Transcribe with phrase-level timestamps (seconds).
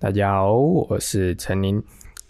[0.00, 1.82] 大家好，我是陈林。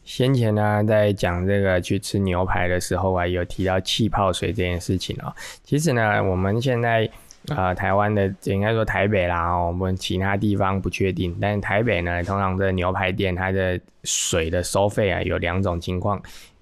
[0.02, 5.32] 先前呢，在讲这个去吃牛排的时候啊，有提到气泡水这件事情哦。
[5.62, 7.08] 其实呢，我们现在
[7.46, 11.38] 呃，台湾的应该说台北啦，我们其他地方不确定。
[11.40, 16.20] 但是台北呢，通常的牛排店它的水的收费啊，有两种情况。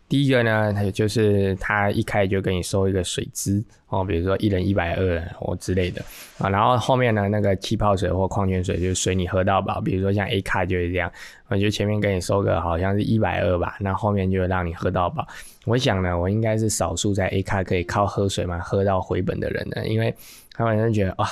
[0.09, 6.03] 第一个呢，它就是他一开就给你收一个水资哦，比如说一人一百二或之类的
[6.39, 11.13] 啊，然后后面呢那个气泡水或矿泉水就随你喝到饱，比如说像 A 卡就是这样，
[11.49, 15.27] 我就前面给你收个好像是一百二吧，那后面就让你喝到饱。
[15.67, 20.15] 我想呢，我应该是少数在 A 卡可以靠喝水嘛喝到回本的人呢，因为
[20.55, 21.29] 他们就觉得啊。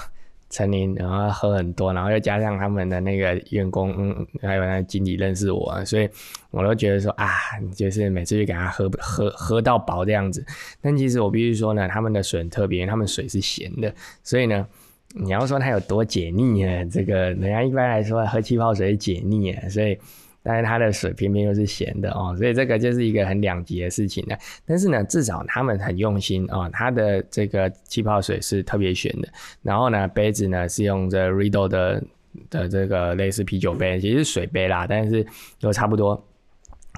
[0.48, 6.09] 陈林，然后喝很多，然后又加上他们的那个员工，嗯，还有那经理认识我，所以
[6.50, 7.28] 我都觉得说啊，
[7.74, 10.45] 就是每次就给他喝喝喝到饱这样子。
[10.80, 14.66] 但其实我必须说呢，他们的水很特别，他们水是咸的，所以呢，
[15.14, 16.84] 你要说它有多解腻啊？
[16.84, 19.98] 这个人家一般来说喝气泡水解腻啊，所以。
[20.46, 24.36] 但是它的水偏偏又是咸的哦，所以这个就是一个很两极的事情呢。
[24.64, 29.28] 但是呢，至少他们很用心哦，它的这个气泡水是特别咸的。
[29.62, 32.05] 然后呢，杯子呢是用这 Riddle 的
[32.48, 35.27] 的这个类似啤酒杯，其实是水杯啦，但是
[35.58, 36.25] 都差不多，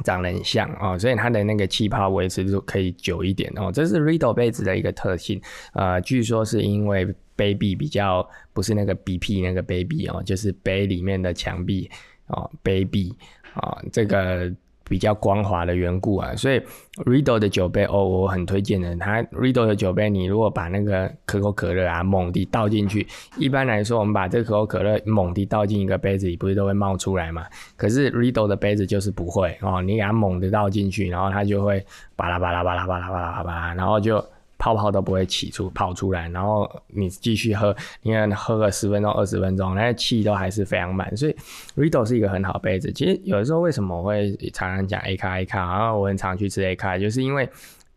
[0.05, 3.73] 长得很像哦，所以它的那个气泡维持就可以久一点哦。
[3.73, 5.41] 这是 Riddle 杯子的一个特性。
[5.73, 11.89] 呃，据说是因为杯壁比较不是那个 BP 那个杯壁哦，就是杯里面的墙壁
[12.27, 13.15] 哦，杯壁。
[13.55, 14.51] 啊，这个
[14.85, 16.61] 比较光滑的缘故啊，所以
[17.05, 18.97] Riddle 的酒杯哦，我很推荐的。
[18.97, 27.45] 它 Riddle 的酒杯，你如果把那个可口可乐啊猛地倒进去，一般来说，我们把这可口可乐猛地倒进一个杯子里，不是都会冒出来嘛？
[27.77, 31.85] 可是 Riddle 的杯子就是不会哦，你给它猛地倒进去，然后它就会
[32.17, 34.25] 巴拉巴拉巴拉巴拉巴拉巴拉，然后就。
[34.59, 41.17] 泡泡都不会起出跑出来，然后你继续喝，你看喝个十分钟、二十分钟，那气都还是非常满。
[41.17, 41.37] 所以
[41.77, 42.93] Riddle 是一个很好杯子。
[42.93, 47.49] 其实有的时候为什么我会常常讲 A 卡 A 卡，然后我很常去吃 A 卡，就是因为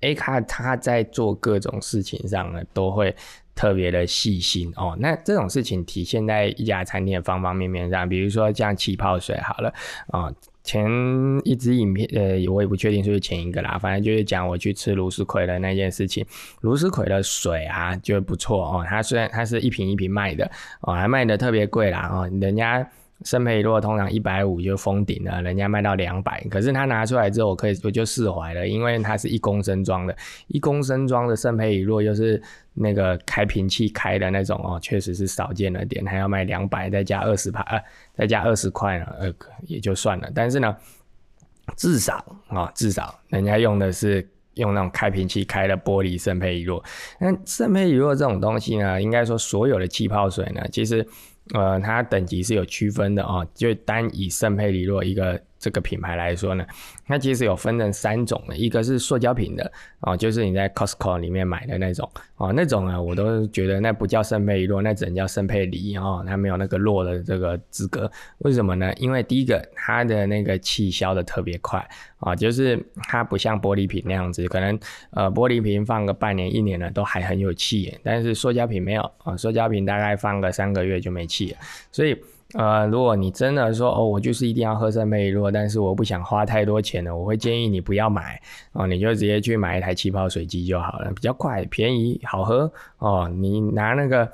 [0.01, 3.15] A 卡它在做各种事情上呢，都会
[3.55, 4.95] 特别的细心哦。
[4.99, 9.73] 那这种事情体现在一家餐厅的方方面面上，比如说像气泡水好了
[10.07, 10.31] 啊。
[10.63, 10.89] 前
[11.43, 16.25] 一支影片，呃，我也不确定是不是前一个啦，反正就是讲我去吃卢斯葵的那件事情。
[16.61, 18.85] 卢斯葵的水啊，就不错哦。
[18.87, 20.49] 它虽然它是一瓶一瓶卖的，
[20.81, 22.87] 哦，还卖的特别贵啦，哦，人家。
[23.23, 30.15] 圣佩洛通常一百五就封顶了，人家卖到两百，可是他拿出来之后，我可以我就释怀了，因为它是一公升装的，
[30.47, 32.41] 一公升装的圣佩洛又是
[32.73, 37.83] 那个开瓶器开的那种哦，确实是少见了点，还要卖两百，再加二十帕，呃，
[38.15, 39.33] 再加二十块呢，呃，
[39.67, 40.27] 也就算了。
[40.33, 40.75] 但是呢，
[41.75, 46.83] 至少啊，至少人家用的是用那种开瓶器开的玻璃圣佩洛。
[47.19, 51.07] 那圣佩洛这种东西呢，应该说所有的气泡水呢，其实。
[51.53, 55.41] 呃，它等级是有区分的啊，就单以圣佩里洛一个。
[55.61, 56.65] 这个品牌来说呢，
[57.05, 68.11] 它其实有分成三种的，一个是塑胶瓶的哦，就是你在 Costco 里面买的那种哦，那种呢我都觉得那不叫圣佩洛，那只能叫圣佩里哦，它没有那个洛的这个资格。
[68.39, 68.91] 为什么呢？
[68.95, 74.79] 因为第一个它的那个气消的特别快啊，就是它不像玻璃瓶那样子，可能
[75.11, 81.57] 呃玻璃瓶放个半年一年了都还很有气，但是塑胶瓶没有啊，塑胶瓶大概放个三个月就没气了，
[81.91, 82.17] 所以。
[82.53, 88.41] 呃，如果你真的说哦，我就是一定要喝圣贝洛，但是我不想花太多钱呢，我会建议你不要买
[88.73, 93.31] 哦，你就直接去买一台气泡水机就好了，比较快、便宜、好喝哦。
[93.33, 94.29] 你拿那个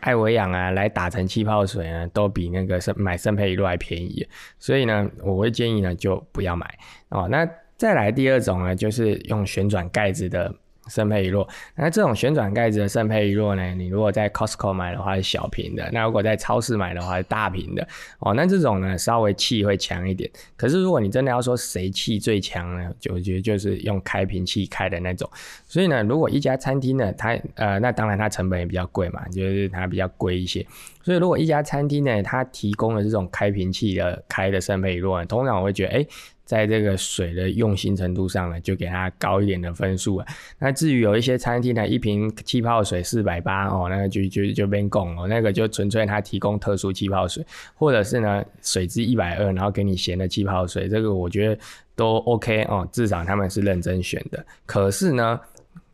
[0.00, 4.26] 艾维养啊来打成气泡水呢，都比那个圣买圣贝洛还便宜，
[4.58, 6.66] 所以呢，我会建议呢就不要买
[7.10, 7.28] 哦。
[7.30, 10.54] 那再来第二种呢，就是用旋转盖子的。
[10.90, 13.74] 圣佩里洛，那这种旋转盖子的圣佩里洛呢？
[13.74, 17.86] 你如果在 Costco 买的话是小瓶的，那如果在超市买的话是大瓶的
[18.18, 18.34] 哦。
[18.34, 20.28] 那这种呢稍微气会强一点。
[20.56, 22.92] 可是如果你真的要说谁气最强呢？
[22.98, 25.30] 就我觉得就是用开瓶器开的那种。
[25.66, 30.66] 所以呢，如果一家餐厅呢，它呃，那当然它成本也比较贵嘛，就是它比较贵一些。
[31.02, 36.06] 所以如果一家餐厅呢，它提供了这种开瓶器的开的圣佩里洛，通常我会觉得，哎。
[36.50, 40.26] 在这个水的用心程度上呢，就给它高一点的分数啊。
[40.58, 51.56] 那至于有一些餐厅呢，一瓶气泡水四百八哦，那就就就变供哦，那个就纯粹它提供特殊气泡水，或者是呢水质一百二，然后给你咸的气泡水，这个我觉得
[51.94, 54.44] 都 OK 哦，至少他们是认真选的。
[54.66, 55.40] 可是呢，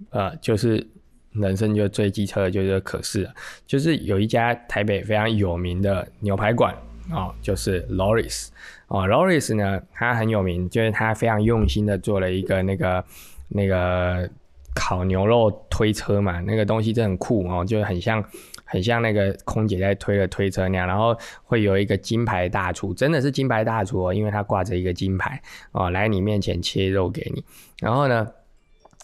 [0.09, 0.87] 呃，就是
[1.33, 3.29] 人生就最机车的就是可是，
[3.67, 6.75] 就是有一家台北非常有名的牛排馆。
[7.11, 8.49] 哦，就是 Loris
[8.89, 13.05] 哦，Loris 呢，他很有名，就是他非常用心的做了一个那个
[13.49, 14.29] 那个
[14.75, 18.25] 烤牛肉推车嘛，那个东西真很酷哦，就是很像
[18.65, 25.41] 很像那个空姐在推的推车那样，然后会有一个金牌大厨，真的是金牌大厨哦，因为他挂着一个金牌
[25.73, 27.45] 哦，来你面前切肉给你，
[27.81, 28.29] 然后呢？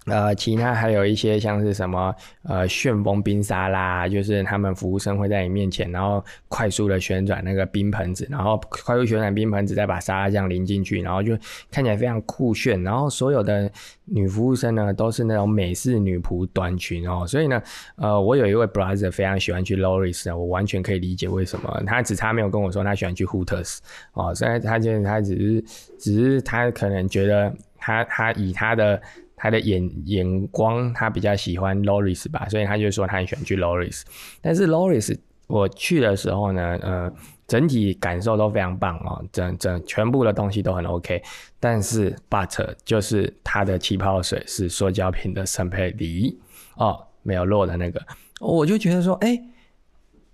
[0.07, 2.13] 呃，其他还有一些像是什么
[2.43, 11.39] 呃旋风冰沙拉，就是他们服务生会在你面前，然后快速的旋转那个冰盆子，然后快速旋转冰盆子，再把沙拉酱淋进去，然后就
[11.71, 12.83] 看起来非常酷炫。
[12.83, 13.71] 然后所有的
[14.07, 17.25] 女服务生呢，都是那种美式女仆短裙哦。
[17.25, 17.63] 所以呢，
[17.95, 21.83] 呃，我有一位 brother 非常喜欢去 Loris，我完全可以理解为什么。
[21.87, 23.79] 他只差没有跟我说他喜欢去 Hooters
[24.15, 25.65] 哦，虽然他觉得他只是
[25.97, 29.01] 只是他可能觉得他他以他的。
[29.43, 34.03] 他的眼眼光，他比较喜欢 Loris 吧，所以他就说他很喜欢去 Loris。
[34.41, 35.19] 但是 Loris
[35.49, 37.13] 我去的时候呢，呃，
[37.49, 41.21] 整体感受都非常棒哦，整整全部的东西都很 OK。
[41.59, 46.39] 但是 But 就是它的气泡水是塑胶瓶的圣佩里
[46.77, 48.01] 哦，没有落的那个，
[48.39, 49.43] 我就觉得说，哎，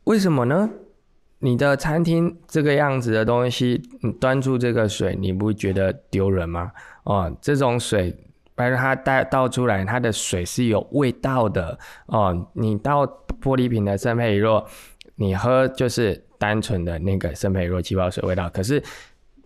[0.04, 0.68] 为什么呢？
[1.38, 6.70] 你的餐厅这个样子的东西，你端出这个水，你不觉得丢人吗？
[7.04, 8.14] 哦，这种水。
[8.58, 12.48] 把它带倒出来，它的水是有味道的哦。
[12.54, 13.06] 你倒
[13.40, 14.66] 玻璃瓶的圣佩里若，
[15.14, 18.50] 你喝就是单纯的那个圣佩里若气泡水味道。
[18.50, 18.82] 可是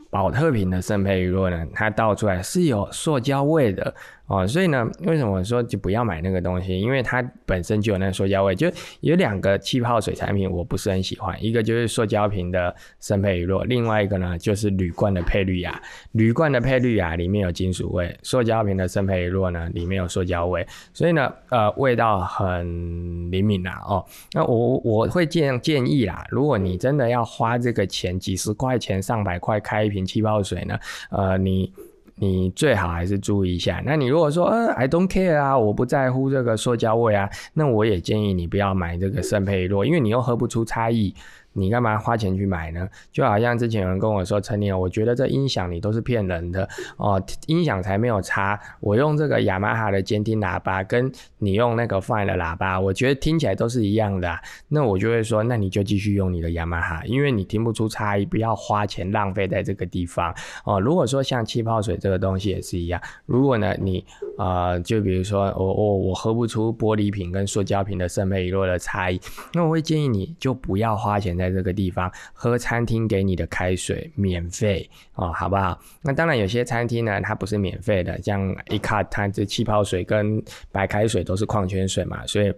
[0.09, 3.95] 保特瓶的圣佩里若呢，它倒出来是有塑胶味的。
[4.33, 6.81] 哦，所以呢，为什么说就不要买那个东西？
[6.81, 8.55] 因为它本身就有那个塑胶味。
[8.55, 8.67] 就
[9.01, 11.37] 有两个气泡水产品，我不是很喜欢。
[11.45, 15.79] 一个就是塑胶瓶的圣佩雨洛，另外一个呢就是铝罐的佩绿雅。
[16.13, 20.67] 铝罐的佩绿雅里面有金属味，塑胶瓶的圣佩雨洛呢里面有塑胶味。
[20.95, 23.83] 所以呢，呃，味道很灵敏啦。
[23.87, 24.03] 哦，
[24.33, 30.79] 那我我会建建议啦，如果你真的要花这个钱，几十块钱、上百块开一瓶气泡水呢，
[31.11, 31.71] 呃，你。
[32.17, 33.83] 你最好还是注意一下。
[33.85, 41.15] 那你如果说，呃，I don't care 啊，我不在乎这个塑胶味啊，那我也建议你不要买这个圣佩洛，因为你又喝不出差异。
[41.53, 42.89] 你干嘛花钱去买呢？
[43.13, 46.67] 就好像之前有人跟我说，陈年，我觉得这音响你都是骗人的
[46.97, 48.59] 哦，音响才没有差。
[48.81, 54.35] 我用这个雅马哈的监听喇叭，跟你用那个 Fine 的喇叭，我觉得听起来都是一样的。
[54.69, 60.35] 那我就会说，那你就继续用你的雅马哈，因为你听不出差异，不要花钱浪费在这个地方
[60.65, 60.81] 哦。
[60.81, 64.03] 如果说像气泡水这个东西也是一样，如果呢你
[64.39, 69.21] 呃，就比如说我我我喝不出玻璃瓶跟塑胶瓶的圣佩洛的差异，
[69.53, 71.33] 那我会建议你就不要花钱。
[71.43, 75.81] 在这个地方喝餐厅给你的开水免费哦，好不好？
[76.03, 82.53] 那当然有些餐厅呢，它不是免费的，像一卡它这气泡水跟白开水都是矿泉水嘛，所以。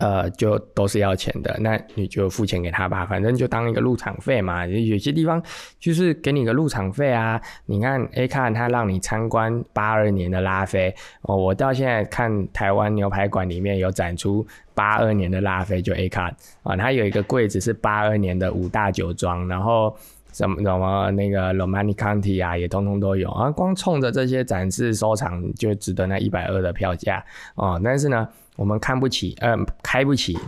[0.00, 4.66] 呃，就都是要钱的，那你就付钱给他吧，反正就当一个入场费嘛。
[4.66, 5.40] 有些地方
[5.78, 7.40] 就是给你个入场费啊。
[7.66, 16.32] 你看 A 看他让你参观八二年的拉菲哦，我到现在看台湾牛排馆里面有展出八二年的拉菲，就 A 卡
[16.62, 19.94] 啊，它有一个柜子是八二年的五大酒庄，然后
[20.32, 23.50] 什么什么那个 Romani County 啊，也通通都有啊。
[23.50, 27.24] 光冲着这些展示收藏就值得那一百二的票价
[27.54, 27.78] 啊。
[27.82, 28.28] 但是呢。
[28.56, 30.38] 我们看不起，嗯，开不起，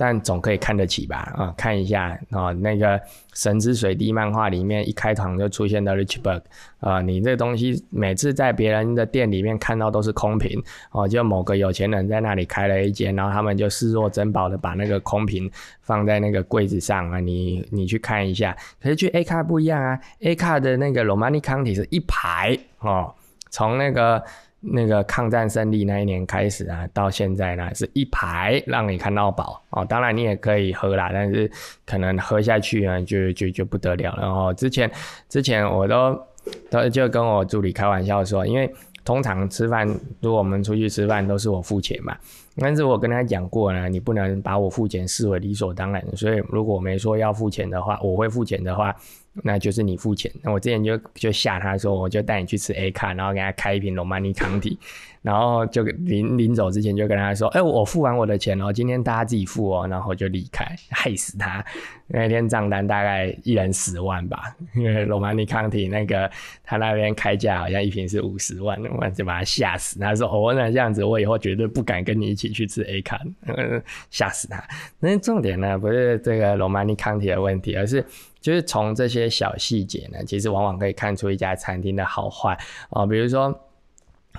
[0.00, 1.30] 但总可以看得起吧？
[1.36, 2.98] 啊，看一下啊，那个
[3.34, 6.40] 《神之水滴》漫画里面一开场就出现的 Richburg，
[6.78, 10.58] 啊，你这东西每次在别人的店里面看到都是空瓶，
[10.92, 15.50] 哦，就某个有钱人在那里开了一间，然后他们就视若珍宝的把那个空瓶
[15.82, 23.14] 放在那个柜子上啊，你你去看一下，可是去 A 卡不一样啊，A 卡的那个 Romani County 是一排哦，
[23.50, 24.24] 从那个。
[24.62, 29.84] 那个抗战胜利那一年开始啊，到现在呢是一排让你看到饱哦。
[29.84, 31.50] 当然你也可以喝啦，但是
[31.86, 34.54] 可能喝下去呢就就就不得了了哦。
[34.54, 34.90] 之前
[35.30, 36.20] 之前我都
[36.70, 38.70] 都就跟我助理开玩笑说，因为
[39.02, 39.88] 通常吃饭
[40.20, 42.14] 如果我们出去吃饭都是我付钱嘛，
[42.58, 46.04] 但是我跟他讲过呢，你不能把我付钱视为理所当然。
[46.14, 48.94] 所以如果我没说要付钱的话，我会付钱的话。
[49.42, 50.30] 那就是你付钱。
[50.42, 54.78] 那我之前就就吓他说，我就带你去吃 A 卡，然后给他开一瓶罗曼尼康体，
[55.22, 61.64] 然后就临临走之前就跟他说，哎，我付完我的钱哦，今天大家自己付哦，然后就离开，害死他。
[62.06, 66.28] 那天账单大概一人十万吧，因为罗曼尼康体那个
[66.64, 70.00] 他那边开价好像一瓶是五十万，我就把他吓死。
[70.00, 73.20] 他说，哦，那这样子我以后绝对不敢跟你一起去吃 A 卡，
[74.10, 74.62] 吓死他。
[74.98, 78.04] 那重点呢，不是这个罗曼尼康体的问题，而是。
[78.40, 82.58] 就是从这些小细节呢，其实往往可以看出一家餐厅的好坏
[82.88, 83.06] 哦。
[83.06, 83.54] 比如说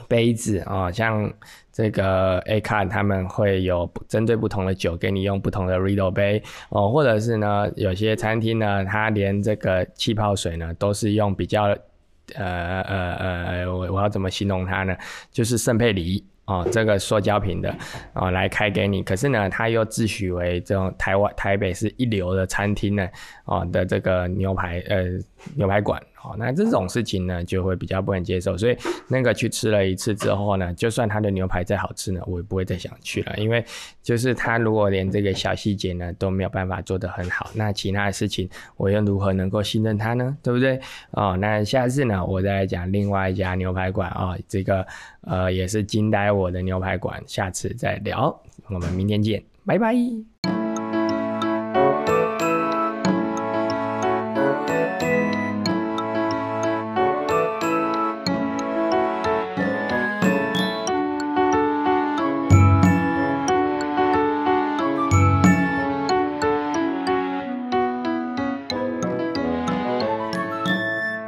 [0.07, 1.31] 杯子哦，像
[1.71, 11.63] 这个 A 卡他们会有针对不同的酒给你用不同的 Riddle 杯哦，或者是呢，有些餐厅呢，它连这个气泡水呢都是用比较
[12.35, 14.95] 呃呃呃，我我要怎么形容它呢？
[15.31, 17.73] 就是圣佩里哦，这个塑胶瓶的
[18.13, 23.07] 哦来开给你，可是呢，他又自诩为这种台湾台北是一流的餐厅呢
[23.45, 25.05] 哦的这个牛排呃
[25.55, 26.01] 牛排馆。
[26.23, 33.63] 哦，那这种事情呢，就会比较不能接受，所以那个去吃了一次之后呢，就算他的牛排再好吃呢，我也不会再想去了，因为
[34.03, 38.47] 就是他如果连这个小细节呢都没有办法做得很好，那其他的事情
[38.77, 40.37] 我又如何能够信任他呢？
[40.43, 40.79] 对不对？
[41.11, 44.85] 哦，那下次呢，我再来讲另外一家牛排馆啊，这个
[45.21, 50.60] 呃也是惊呆我的牛排馆，下次再聊，我们明天见，拜拜。